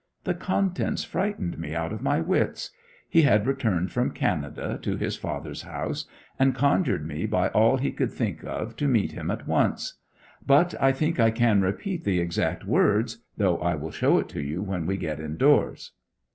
The 0.23 0.33
contents 0.33 1.03
frightened 1.03 1.59
me 1.59 1.75
out 1.75 1.93
of 1.93 2.01
my 2.01 2.21
wits. 2.21 2.71
He 3.07 3.21
had 3.21 3.45
returned 3.45 3.91
from 3.91 4.09
Canada 4.09 4.79
to 4.81 4.97
his 4.97 5.15
father's 5.15 5.61
house, 5.61 6.05
and 6.39 6.55
conjured 6.55 7.05
me 7.07 7.27
by 7.27 7.49
all 7.49 7.77
he 7.77 7.91
could 7.91 8.11
think 8.11 8.43
of 8.43 8.75
to 8.77 8.87
meet 8.87 9.11
him 9.11 9.29
at 9.29 9.47
once. 9.47 9.99
But 10.43 10.73
I 10.81 10.91
think 10.91 11.19
I 11.19 11.29
can 11.29 11.61
repeat 11.61 12.03
the 12.03 12.19
exact 12.19 12.65
words, 12.65 13.19
though 13.37 13.59
I 13.59 13.75
will 13.75 13.91
show 13.91 14.17
it 14.17 14.27
to 14.29 14.41
you 14.41 14.63
when 14.63 14.87
we 14.87 14.97
get 14.97 15.19
indoors. 15.19 15.91